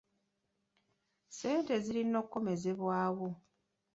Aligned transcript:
Ssente 1.29 1.75
zirina 1.83 2.15
okukomezebwawo. 2.21 3.29